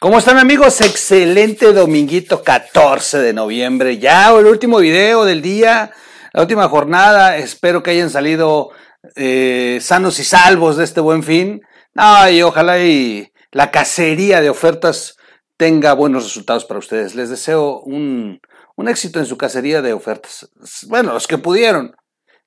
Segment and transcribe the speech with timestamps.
[0.00, 0.80] ¿Cómo están amigos?
[0.80, 3.98] Excelente dominguito 14 de noviembre.
[3.98, 5.90] Ya el último video del día,
[6.32, 7.36] la última jornada.
[7.36, 8.70] Espero que hayan salido
[9.16, 11.62] eh, sanos y salvos de este buen fin.
[11.96, 15.16] Ay, ojalá y la cacería de ofertas
[15.56, 17.16] tenga buenos resultados para ustedes.
[17.16, 18.40] Les deseo un,
[18.86, 20.48] éxito en su cacería de ofertas.
[20.86, 21.96] Bueno, los que pudieron.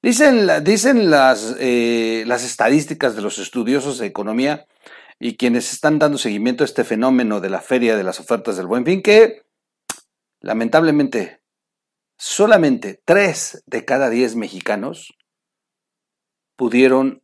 [0.02, 4.68] Dicen, dicen las, eh, las estadísticas de los estudiosos de economía
[5.24, 8.66] y quienes están dando seguimiento a este fenómeno de la feria de las ofertas del
[8.66, 9.44] buen fin, que
[10.40, 11.44] lamentablemente
[12.18, 15.14] solamente tres de cada diez mexicanos
[16.56, 17.22] pudieron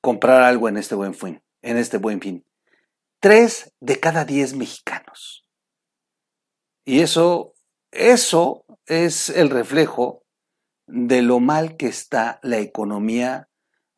[0.00, 2.44] comprar algo en este buen fin, en este buen fin.
[3.20, 5.46] Tres de cada diez mexicanos.
[6.84, 7.54] Y eso,
[7.92, 10.24] eso es el reflejo
[10.88, 13.48] de lo mal que está la economía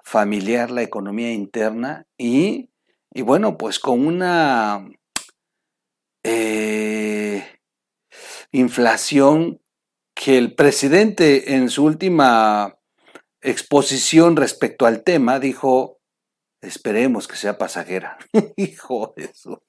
[0.09, 2.71] familiar, la economía interna y,
[3.13, 4.89] y bueno, pues con una
[6.23, 7.45] eh,
[8.51, 9.61] inflación
[10.15, 12.79] que el presidente en su última
[13.43, 16.01] exposición respecto al tema dijo,
[16.63, 18.17] esperemos que sea pasajera.
[18.57, 19.63] Hijo de eso.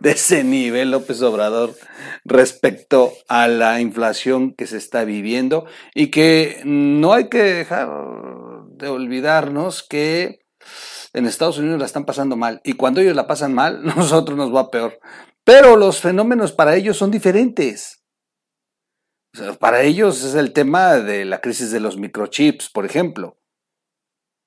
[0.00, 1.74] De ese nivel López Obrador
[2.24, 8.41] respecto a la inflación que se está viviendo y que no hay que dejar de
[8.88, 10.46] olvidarnos que
[11.12, 14.54] en Estados Unidos la están pasando mal y cuando ellos la pasan mal, nosotros nos
[14.54, 14.98] va peor.
[15.44, 18.04] Pero los fenómenos para ellos son diferentes.
[19.58, 23.38] para ellos es el tema de la crisis de los microchips, por ejemplo.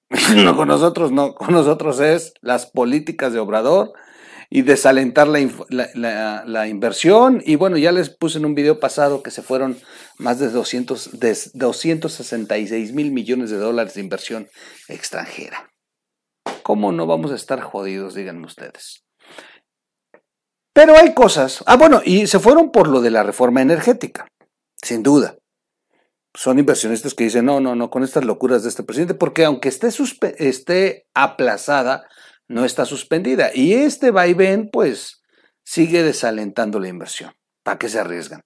[0.56, 3.94] Con nosotros no, con nosotros es las políticas de Obrador
[4.56, 7.44] y desalentar la, inversión.
[7.46, 9.78] Y bueno, ya les puse en un video pasado que se fueron
[10.18, 14.48] más de, 200, de 266 mil millones de dólares de inversión
[14.88, 15.70] extranjera.
[16.64, 19.04] ¿Cómo no vamos a estar jodidos, díganme ustedes?
[20.74, 21.62] Pero hay cosas.
[21.68, 24.26] Ah, bueno, y se fueron por lo de la reforma energética,
[24.82, 25.36] sin duda.
[26.34, 29.68] Son inversionistas que dicen, no, no, no, con estas locuras de este presidente, porque aunque
[29.68, 29.90] esté,
[30.38, 32.08] esté aplazada,
[32.48, 33.52] no está suspendida.
[33.54, 35.24] Y este vaivén, pues,
[35.64, 37.34] sigue desalentando la inversión.
[37.64, 38.44] ¿Para qué se arriesgan?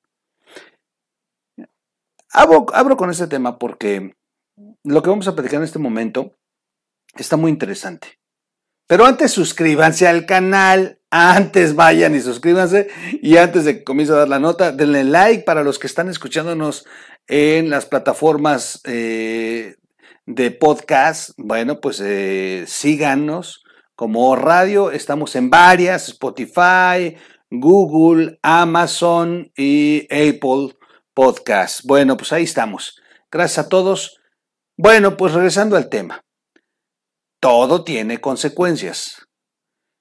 [2.32, 4.14] Abro, con este tema porque
[4.84, 6.38] lo que vamos a platicar en este momento
[7.16, 8.20] está muy interesante.
[8.88, 12.88] Pero antes suscríbanse al canal, antes vayan y suscríbanse
[13.22, 16.08] y antes de que comience a dar la nota, denle like para los que están
[16.08, 16.86] escuchándonos
[17.28, 19.76] en las plataformas eh,
[20.26, 21.32] de podcast.
[21.38, 23.64] Bueno, pues eh, síganos,
[24.00, 27.18] como radio, estamos en varias, Spotify,
[27.52, 30.78] Google, Amazon y Apple
[31.14, 31.82] Podcast.
[31.84, 33.02] Bueno, pues ahí estamos.
[33.30, 34.22] Gracias a todos.
[34.78, 36.24] Bueno, pues regresando al tema.
[37.42, 39.28] Todo tiene consecuencias.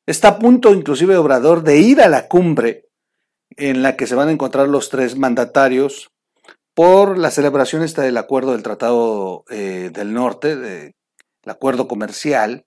[0.06, 2.84] Está a punto inclusive Obrador de ir a la cumbre
[3.56, 6.12] en la que se van a encontrar los tres mandatarios
[6.72, 10.94] por la celebración esta del acuerdo del Tratado eh, del Norte, del
[11.48, 12.64] acuerdo comercial,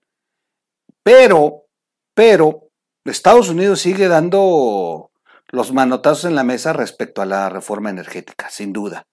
[1.02, 1.66] pero,
[2.14, 2.68] pero,
[3.04, 5.10] Estados Unidos sigue dando
[5.48, 9.06] los manotazos en la mesa respecto a la reforma energética, sin duda.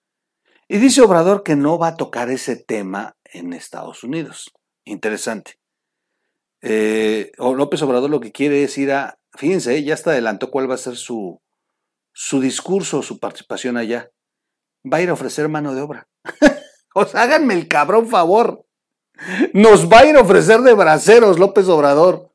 [0.68, 4.54] Y dice Obrador que no va a tocar ese tema en Estados Unidos.
[4.86, 5.60] Interesante.
[6.62, 10.76] Eh, López Obrador lo que quiere es ir a, fíjense, ya está adelantó cuál va
[10.76, 11.42] a ser su,
[12.14, 14.12] su discurso, su participación allá.
[14.92, 16.08] Va a ir a ofrecer mano de obra.
[16.96, 18.66] o sea, háganme el cabrón favor.
[19.54, 22.32] Nos va a ir a ofrecer de braceros López Obrador.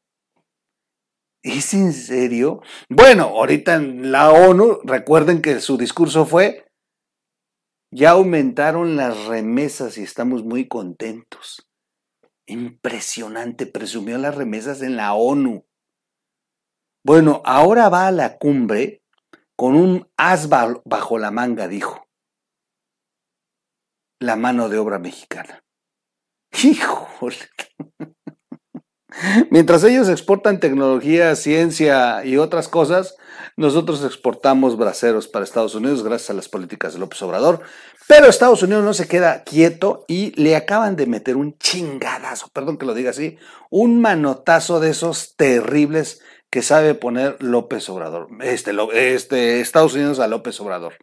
[1.43, 2.63] ¿Es en serio?
[2.89, 6.67] Bueno, ahorita en la ONU, recuerden que su discurso fue,
[7.93, 11.69] ya aumentaron las remesas y estamos muy contentos.
[12.47, 15.65] Impresionante, presumió las remesas en la ONU.
[17.05, 19.03] Bueno, ahora va a la cumbre
[19.57, 22.07] con un as bajo la manga, dijo.
[24.21, 25.64] La mano de obra mexicana.
[26.63, 27.37] Híjole.
[29.51, 33.17] Mientras ellos exportan tecnología, ciencia y otras cosas,
[33.57, 37.61] nosotros exportamos braceros para Estados Unidos gracias a las políticas de López Obrador.
[38.09, 42.77] Pero Estados Unidos no se queda quieto y le acaban de meter un chingadazo, perdón
[42.77, 43.39] que lo diga así,
[43.71, 46.21] un manotazo de esos terribles
[46.51, 48.73] que sabe poner López Obrador, este,
[49.15, 50.95] este Estados Unidos a López Obrador.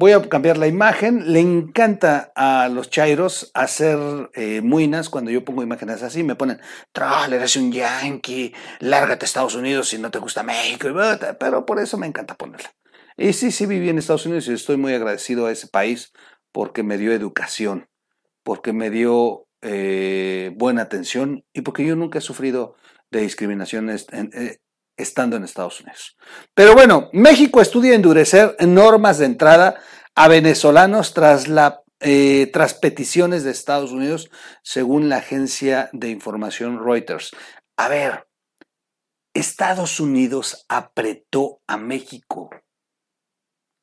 [0.00, 1.32] Voy a cambiar la imagen.
[1.32, 3.98] Le encanta a los chairos hacer
[4.34, 5.08] eh, muinas.
[5.08, 6.60] Cuando yo pongo imágenes así, me ponen,
[6.92, 10.86] troll, eres un yankee, lárgate a Estados Unidos si no te gusta México.
[11.40, 12.70] Pero por eso me encanta ponerla.
[13.16, 16.12] Y sí, sí viví en Estados Unidos y estoy muy agradecido a ese país
[16.52, 17.88] porque me dio educación,
[18.44, 22.76] porque me dio eh, buena atención y porque yo nunca he sufrido
[23.10, 24.58] de discriminación eh,
[24.98, 26.16] estando en Estados Unidos.
[26.54, 29.80] Pero bueno, México estudia endurecer normas de entrada
[30.14, 34.30] a venezolanos tras, la, eh, tras peticiones de Estados Unidos,
[34.62, 37.30] según la agencia de información Reuters.
[37.76, 38.26] A ver,
[39.32, 42.50] Estados Unidos apretó a México,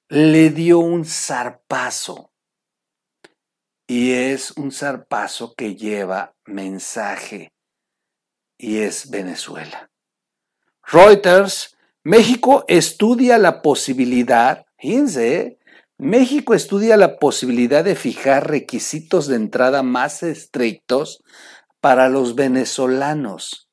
[0.09, 2.31] le dio un zarpazo
[3.87, 7.53] y es un zarpazo que lleva mensaje
[8.57, 9.89] y es Venezuela.
[10.87, 15.57] Reuters, México estudia la posibilidad, fíjense,
[15.97, 21.23] México estudia la posibilidad de fijar requisitos de entrada más estrictos
[21.79, 23.69] para los venezolanos.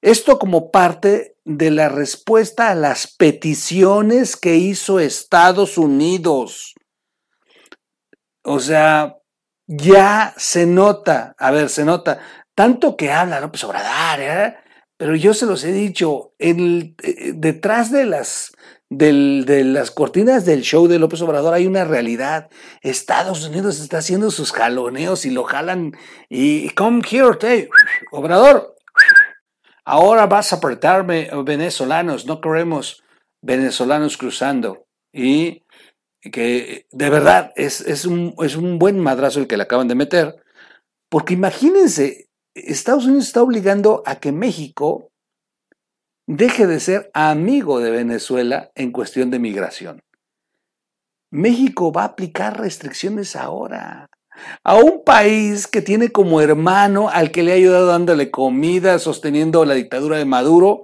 [0.00, 6.74] Esto como parte de la respuesta a las peticiones que hizo Estados Unidos.
[8.42, 9.18] O sea,
[9.66, 12.18] ya se nota, a ver, se nota,
[12.54, 14.56] tanto que habla López Obrador, ¿eh?
[15.02, 16.94] Pero yo se los he dicho, eh,
[17.34, 18.52] detrás de las,
[19.90, 22.50] cortinas del show de López Obrador hay una realidad.
[22.82, 25.96] Estados Unidos está haciendo sus jaloneos y lo jalan
[26.28, 27.68] y come here,
[28.12, 28.76] Obrador,
[29.84, 33.02] ahora vas a apretarme venezolanos, no queremos
[33.40, 34.86] venezolanos cruzando.
[35.12, 35.64] Y
[36.30, 40.36] que de verdad es un buen madrazo el que le acaban de meter,
[41.08, 42.28] porque imagínense,
[42.66, 45.10] Estados Unidos está obligando a que México
[46.26, 50.00] deje de ser amigo de Venezuela en cuestión de migración.
[51.30, 54.08] México va a aplicar restricciones ahora
[54.64, 59.64] a un país que tiene como hermano al que le ha ayudado dándole comida, sosteniendo
[59.64, 60.82] la dictadura de Maduro.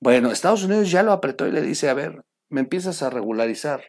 [0.00, 3.84] Bueno, Estados Unidos ya lo apretó y le dice, a ver, me empiezas a regularizar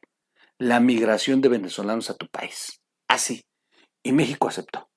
[0.58, 2.82] la migración de venezolanos a tu país.
[3.08, 3.44] Así.
[4.04, 4.89] Y México aceptó.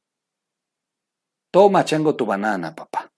[1.52, 3.12] Toma, chango, tu banana, papá.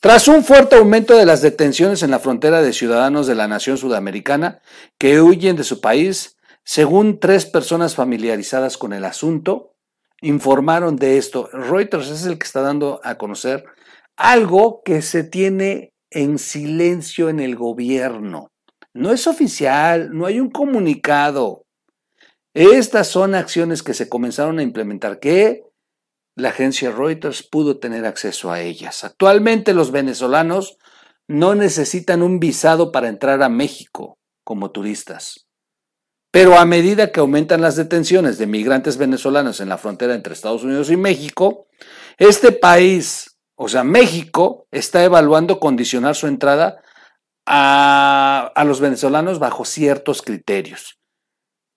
[0.00, 3.76] Tras un fuerte aumento de las detenciones en la frontera de ciudadanos de la nación
[3.76, 4.62] sudamericana
[4.96, 9.74] que huyen de su país, según tres personas familiarizadas con el asunto,
[10.20, 11.48] informaron de esto.
[11.52, 13.64] Reuters es el que está dando a conocer
[14.16, 18.52] algo que se tiene en silencio en el gobierno.
[18.94, 21.64] No es oficial, no hay un comunicado.
[22.54, 25.67] Estas son acciones que se comenzaron a implementar, que
[26.38, 29.02] la agencia Reuters pudo tener acceso a ellas.
[29.02, 30.78] Actualmente los venezolanos
[31.26, 35.46] no necesitan un visado para entrar a México como turistas.
[36.30, 40.62] Pero a medida que aumentan las detenciones de migrantes venezolanos en la frontera entre Estados
[40.62, 41.66] Unidos y México,
[42.18, 46.80] este país, o sea, México, está evaluando condicionar su entrada
[47.46, 50.97] a, a los venezolanos bajo ciertos criterios.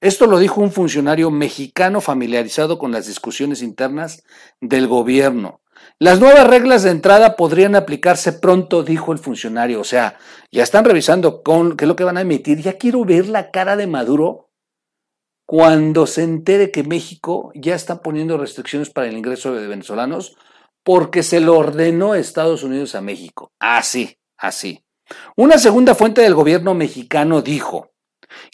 [0.02, 4.24] Esto lo dijo un funcionario mexicano familiarizado con las discusiones internas
[4.60, 5.62] del gobierno.
[6.00, 9.80] Las nuevas reglas de entrada podrían aplicarse pronto, dijo el funcionario.
[9.80, 10.18] O sea,
[10.52, 12.62] ya están revisando con qué es lo que van a emitir.
[12.62, 14.50] Ya quiero ver la cara de Maduro
[15.46, 20.36] cuando se entere que México ya está poniendo restricciones para el ingreso de venezolanos
[20.84, 23.52] porque se lo ordenó Estados Unidos a México.
[23.60, 24.84] Así, así.
[25.36, 27.91] Una segunda fuente del gobierno mexicano dijo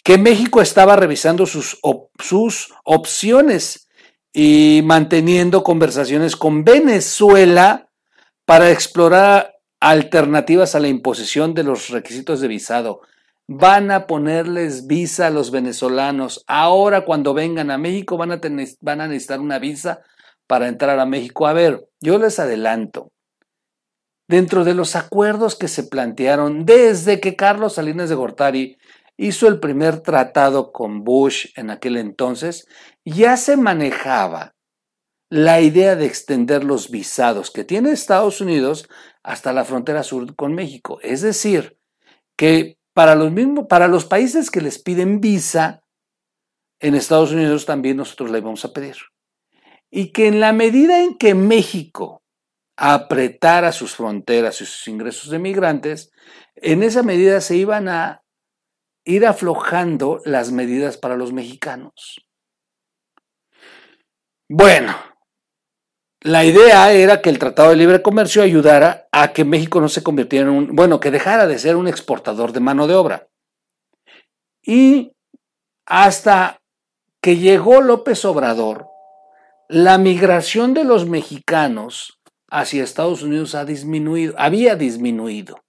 [0.04, 1.78] que México estaba revisando sus,
[2.18, 3.88] sus opciones
[4.32, 7.88] y manteniendo conversaciones con Venezuela
[8.44, 13.00] para explorar alternativas a la imposición de los requisitos de visado.
[13.46, 16.44] Van a ponerles visa a los venezolanos.
[16.46, 20.02] Ahora cuando vengan a México van a, tener, van a necesitar una visa
[20.46, 21.46] para entrar a México.
[21.46, 23.10] A ver, yo les adelanto.
[24.28, 28.78] Dentro de los acuerdos que se plantearon desde que Carlos Salinas de Gortari
[29.18, 32.66] hizo el primer tratado con Bush en aquel entonces,
[33.04, 34.54] ya se manejaba
[35.28, 38.88] la idea de extender los visados que tiene Estados Unidos
[39.22, 41.00] hasta la frontera sur con México.
[41.02, 41.76] Es decir,
[42.36, 45.82] que para los, mismos, para los países que les piden visa,
[46.80, 48.96] en Estados Unidos también nosotros le vamos a pedir.
[49.90, 52.22] Y que en la medida en que México
[52.76, 56.12] apretara sus fronteras y sus ingresos de migrantes,
[56.54, 58.22] en esa medida se iban a
[59.08, 62.20] ir aflojando las medidas para los mexicanos.
[64.50, 64.94] Bueno,
[66.20, 70.02] la idea era que el Tratado de Libre Comercio ayudara a que México no se
[70.02, 73.28] convirtiera en un, bueno, que dejara de ser un exportador de mano de obra.
[74.62, 75.12] Y
[75.86, 76.60] hasta
[77.22, 78.88] que llegó López Obrador,
[79.70, 85.64] la migración de los mexicanos hacia Estados Unidos ha disminuido, había disminuido.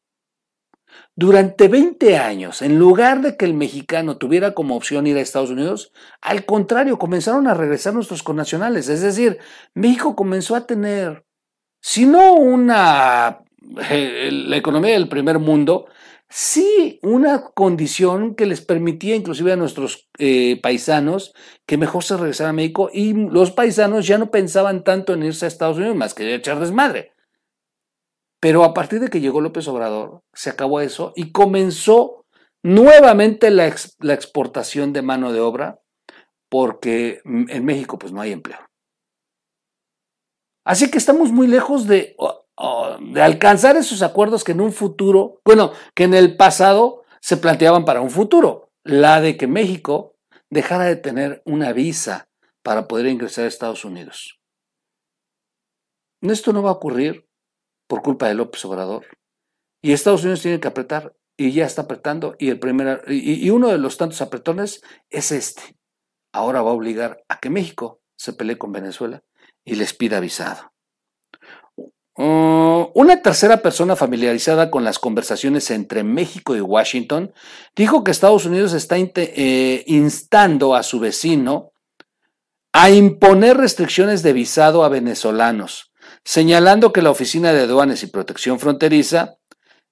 [1.20, 5.50] Durante 20 años, en lugar de que el mexicano tuviera como opción ir a Estados
[5.50, 8.88] Unidos, al contrario, comenzaron a regresar nuestros connacionales.
[8.88, 9.38] Es decir,
[9.74, 11.26] México comenzó a tener,
[11.82, 13.40] si no una,
[13.90, 15.88] eh, la economía del primer mundo,
[16.30, 21.34] sí una condición que les permitía inclusive a nuestros eh, paisanos
[21.66, 25.44] que mejor se regresaran a México y los paisanos ya no pensaban tanto en irse
[25.44, 27.12] a Estados Unidos más que echar desmadre.
[28.40, 32.26] Pero a partir de que llegó López Obrador, se acabó eso y comenzó
[32.64, 35.80] nuevamente la, la exportación de mano de obra
[36.50, 38.60] porque en México pues no hay empleo.
[40.66, 42.16] Así que estamos muy lejos de
[43.00, 47.86] de alcanzar esos acuerdos que en un futuro, bueno, que en el pasado se planteaban
[47.86, 50.16] para un futuro, la de que México
[50.50, 52.28] dejara de tener una visa
[52.62, 54.40] para poder ingresar a Estados Unidos.
[56.22, 57.29] Esto no va a ocurrir
[57.90, 59.06] por culpa de López Obrador.
[59.82, 62.60] Y Estados Unidos tiene que apretar y ya está apretando y, el
[63.08, 65.76] y uno de los tantos apretones es este.
[66.32, 69.24] Ahora va a obligar a que México se pelee con Venezuela
[69.66, 70.72] y les pida visado.
[72.22, 77.34] Mm, una tercera persona familiarizada con las conversaciones entre México y Washington
[77.76, 81.72] dijo que Estados Unidos está eh, instando a su vecino
[82.74, 85.89] a imponer restricciones de visado a venezolanos,
[86.30, 89.38] señalando que la Oficina de Aduanes y Protección Fronteriza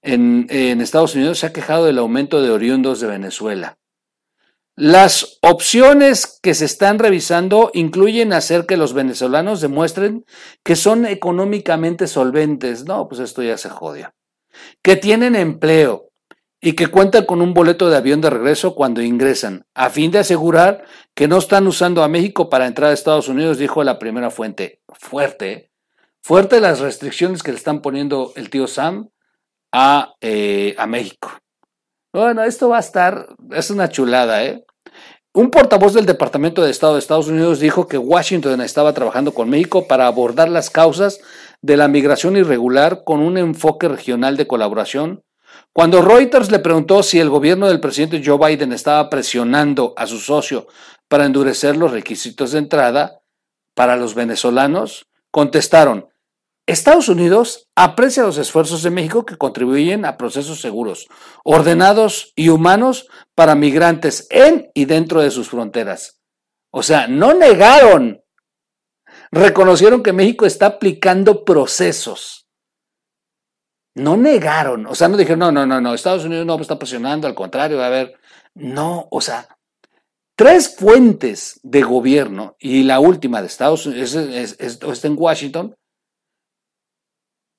[0.04, 0.48] en
[0.82, 3.80] Estados Unidos se ha quejado del aumento de oriundos de Venezuela.
[4.76, 10.26] Las opciones que se están revisando incluyen hacer que los venezolanos demuestren
[10.64, 12.86] que son económicamente solventes.
[12.86, 14.14] No, pues esto ya se jodia.
[14.84, 16.12] Que tienen empleo
[16.62, 20.20] y que cuentan con un boleto de avión de regreso cuando ingresan, a fin de
[20.20, 24.30] asegurar que no están usando a México para entrar a Estados Unidos, dijo la primera
[24.30, 24.82] fuente.
[25.00, 25.72] Fuerte,
[26.24, 29.10] fuerte las restricciones que le están poniendo el tío Sam
[29.72, 31.32] a, eh, a México.
[32.14, 34.66] Bueno, esto va a estar, es una chulada, ¿eh?
[35.34, 39.50] Un portavoz del Departamento de Estado de Estados Unidos dijo que Washington estaba trabajando con
[39.50, 41.20] México para abordar las causas
[41.62, 45.24] de la migración irregular con un enfoque regional de colaboración.
[45.74, 50.18] Cuando Reuters le preguntó si el gobierno del presidente Joe Biden estaba presionando a su
[50.18, 50.66] socio
[51.08, 53.22] para endurecer los requisitos de entrada
[53.76, 55.07] para los venezolanos,
[55.38, 56.10] contestaron,
[56.66, 61.08] Estados Unidos aprecia los esfuerzos de México que contribuyen a procesos seguros,
[61.44, 66.20] ordenados y humanos para migrantes en y dentro de sus fronteras.
[66.72, 68.24] O sea, no negaron,
[69.30, 72.50] reconocieron que México está aplicando procesos.
[73.94, 77.28] No negaron, o sea, no dijeron, no, no, no, no, Estados Unidos no está presionando,
[77.28, 78.16] al contrario, a ver,
[78.56, 79.48] no, o sea,
[80.38, 85.76] tres fuentes de gobierno y la última de Estados Unidos, está en Washington,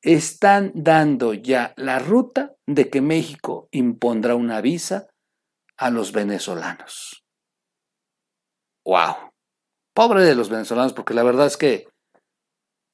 [0.01, 5.09] están dando ya la ruta de que México impondrá una visa
[5.77, 7.25] a los venezolanos.
[8.87, 9.33] ¡Wow!
[9.93, 11.89] Pobre de los venezolanos, porque la verdad es que,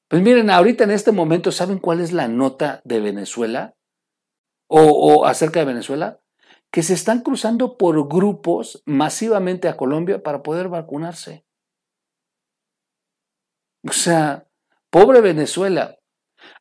[0.09, 3.75] pues miren, ahorita en este momento, ¿saben cuál es la nota de Venezuela?
[4.67, 6.19] O, o acerca de Venezuela,
[6.75, 11.45] que se están cruzando por grupos masivamente a Colombia para poder vacunarse.
[13.87, 14.45] O sea,
[14.89, 15.97] pobre Venezuela,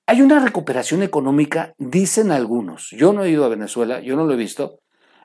[0.07, 2.91] hay una recuperación económica, dicen algunos.
[2.93, 4.79] Yo no he ido a Venezuela, yo no lo he visto,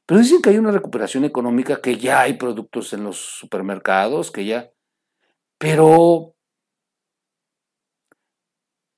[0.07, 4.45] pero dicen que hay una recuperación económica, que ya hay productos en los supermercados, que
[4.45, 4.71] ya...
[5.59, 6.33] Pero...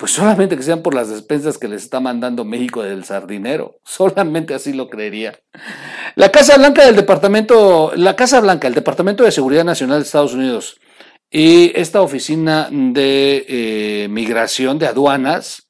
[0.02, 3.78] Pues solamente que sean por las despensas que les está mandando México del sardinero.
[3.86, 5.40] Solamente así lo creería.
[6.16, 10.34] La Casa Blanca del Departamento, la Casa Blanca, el Departamento de Seguridad Nacional de Estados
[10.34, 10.80] Unidos
[11.30, 15.68] y esta oficina de eh, migración de aduanas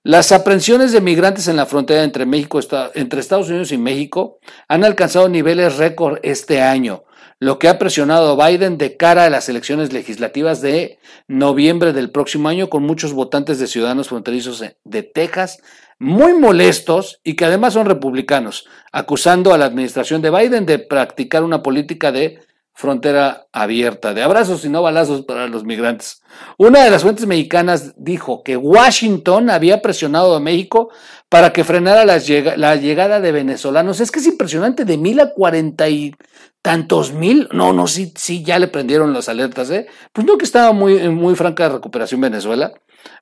[0.04, 2.60] Las aprehensiones de migrantes en la frontera entre, México,
[2.96, 7.04] entre Estados Unidos y México han alcanzado niveles récord este año,
[7.42, 12.12] lo que ha presionado a Biden de cara a las elecciones legislativas de noviembre del
[12.12, 15.58] próximo año, con muchos votantes de ciudadanos fronterizos de Texas
[15.98, 21.44] muy molestos y que además son republicanos, acusando a la administración de Biden de practicar
[21.44, 22.40] una política de
[22.74, 26.22] frontera abierta, de abrazos y no balazos para los migrantes.
[26.58, 30.90] Una de las fuentes mexicanas dijo que Washington había presionado a México
[31.30, 34.00] para que frenara la, llegada de venezolanos.
[34.00, 36.16] Es que es impresionante, de mil a cuarenta y
[36.62, 37.48] tantos mil.
[37.52, 39.88] No, no, sí, sí, ya le prendieron las alertas, ¿eh?
[40.12, 42.74] Pues no que estaba muy, muy franca recuperación Venezuela.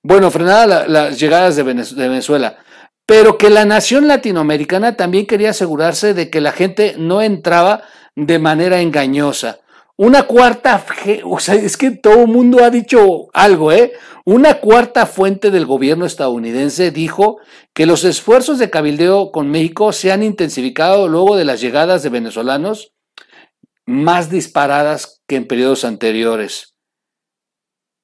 [0.04, 2.58] Bueno, frenada las llegadas de Venezuela
[3.10, 7.82] pero que la nación latinoamericana también quería asegurarse de que la gente no entraba
[8.26, 9.60] de manera engañosa.
[9.96, 10.86] Una cuarta,
[11.26, 13.94] o sea, es que todo el mundo ha dicho algo, ¿eh?
[14.26, 17.40] Una cuarta fuente del gobierno estadounidense dijo
[17.74, 22.10] que los esfuerzos de cabildeo con México se han intensificado luego de las llegadas de
[22.10, 22.94] venezolanos
[23.86, 26.76] más disparadas que en periodos anteriores.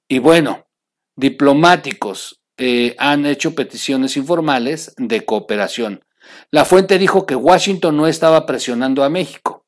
[0.10, 0.68] Y bueno,
[1.16, 6.04] diplomáticos eh, han hecho peticiones informales de cooperación.
[6.50, 9.65] La fuente dijo que Washington no estaba presionando a México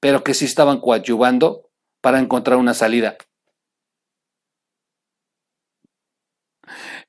[0.00, 3.16] pero que sí estaban coadyuvando para encontrar una salida.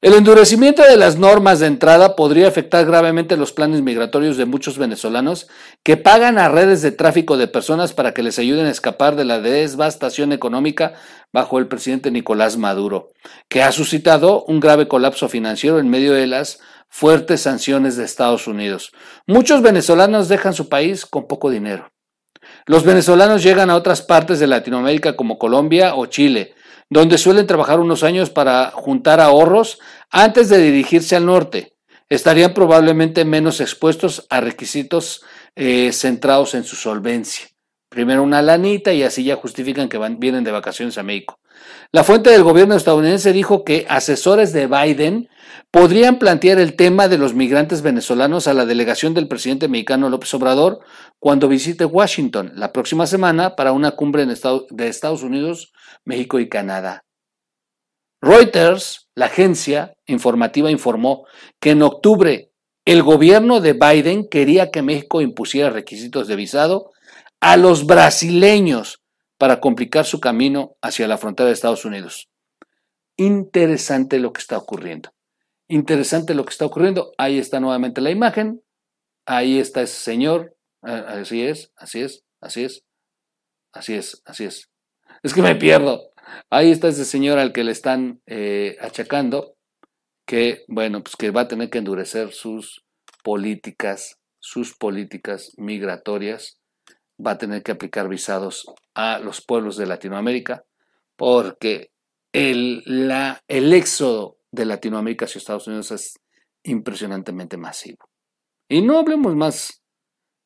[0.02, 4.78] El endurecimiento de las normas de entrada podría afectar gravemente los planes migratorios de muchos
[4.78, 5.50] venezolanos
[5.84, 9.26] que pagan a redes de tráfico de personas para que les ayuden a escapar de
[9.26, 10.94] la devastación económica
[11.34, 13.10] bajo el presidente Nicolás Maduro,
[13.50, 18.48] que ha suscitado un grave colapso financiero en medio de las fuertes sanciones de Estados
[18.48, 18.94] Unidos.
[19.28, 21.92] Muchos venezolanos dejan su país con poco dinero.
[22.70, 26.54] Los venezolanos llegan a otras partes de Latinoamérica como Colombia o Chile,
[26.88, 29.80] donde suelen trabajar unos años para juntar ahorros
[30.12, 31.74] antes de dirigirse al norte.
[32.10, 35.24] Estarían probablemente menos expuestos a requisitos
[35.56, 37.48] eh, centrados en su solvencia.
[37.90, 41.40] Primero una lanita y así ya justifican que vienen de vacaciones a México.
[41.92, 45.28] La fuente del gobierno estadounidense dijo que asesores de Biden
[45.72, 50.32] podrían plantear el tema de los migrantes venezolanos a la delegación del presidente mexicano López
[50.36, 50.82] Obrador
[51.20, 55.74] cuando visite Washington la próxima semana para una cumbre de Estados Unidos,
[56.06, 57.06] México y Canadá.
[58.22, 61.26] Reuters, la agencia informativa, informó
[61.60, 62.52] que en octubre
[62.86, 66.92] el gobierno de Biden quería que México impusiera requisitos de visado
[67.40, 69.02] a los brasileños
[69.38, 72.30] para complicar su camino hacia la frontera de Estados Unidos.
[73.16, 75.12] Interesante lo que está ocurriendo.
[75.68, 77.14] Interesante lo que está ocurriendo.
[77.18, 78.62] Ahí está nuevamente la imagen.
[79.26, 80.56] Ahí está ese señor.
[80.82, 82.84] Así es, así es, así es.
[83.72, 84.70] Así es, así es.
[85.22, 86.12] Es que me pierdo.
[86.50, 89.56] Ahí está ese señor al que le están eh, achacando
[90.26, 92.86] que, bueno, pues que va a tener que endurecer sus
[93.24, 96.60] políticas, sus políticas migratorias,
[97.26, 100.64] va a tener que aplicar visados a los pueblos de Latinoamérica,
[101.16, 101.92] porque
[102.32, 106.20] el, la, el éxodo de Latinoamérica hacia Estados Unidos es
[106.64, 108.10] impresionantemente masivo.
[108.68, 109.82] Y no hablemos más,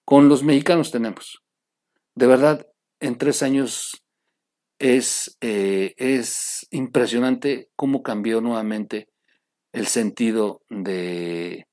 [0.06, 1.44] con los mexicanos tenemos.
[2.16, 2.68] De verdad,
[3.00, 4.04] en tres años
[4.80, 9.08] es, eh, es impresionante cómo cambió nuevamente
[9.72, 11.66] el sentido de,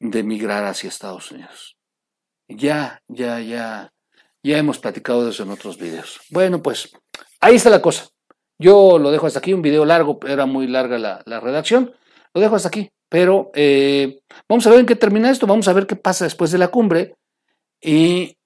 [0.00, 1.76] de migrar hacia Estados Unidos.
[2.48, 3.92] Ya, ya, ya,
[4.42, 6.20] ya hemos platicado de eso en otros videos.
[6.30, 6.90] Bueno, pues
[7.40, 8.08] ahí está la cosa.
[8.58, 11.94] Yo lo dejo hasta aquí, un video largo, era muy larga la, redacción.
[12.34, 15.72] Lo dejo hasta aquí, pero eh, vamos a ver en qué termina esto, vamos a
[15.74, 17.16] ver qué pasa después de la cumbre
[17.82, 18.38] y,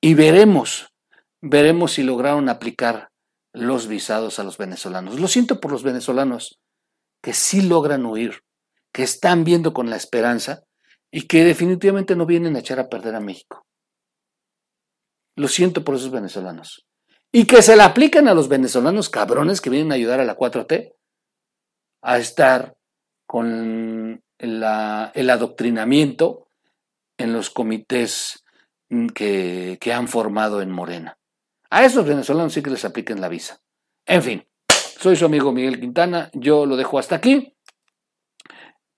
[0.00, 0.92] y veremos,
[1.40, 3.08] veremos si lograron aplicar
[3.54, 5.18] los visados a los venezolanos.
[5.18, 6.60] Lo siento por los venezolanos
[7.22, 8.42] que sí logran huir,
[8.92, 10.62] que están viendo con la esperanza
[11.10, 13.64] y que definitivamente no vienen a echar a perder a México.
[15.36, 16.86] Lo siento por esos venezolanos
[17.32, 20.36] y que se la aplican a los venezolanos cabrones que vienen a ayudar a la
[20.36, 20.92] 4T
[22.02, 22.76] a estar
[23.32, 26.50] con el adoctrinamiento
[27.16, 28.44] en los comités
[29.14, 31.16] que, que han formado en Morena.
[31.70, 33.62] A esos venezolanos sí que les apliquen la visa.
[34.04, 37.56] En fin, soy su amigo Miguel Quintana, yo lo dejo hasta aquí.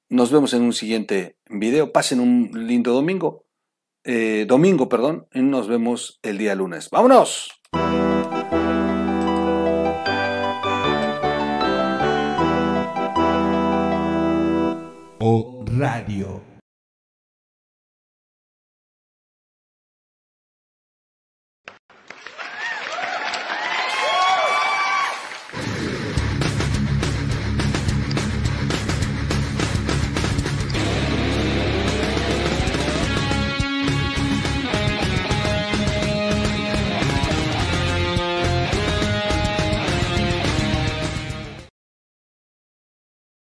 [0.08, 1.92] Nos vemos en un siguiente video.
[1.92, 3.46] Pasen un lindo domingo.
[4.02, 6.90] Eh, domingo, perdón, y nos vemos el día lunes.
[6.90, 7.52] ¡Vámonos!
[15.78, 16.53] Radio.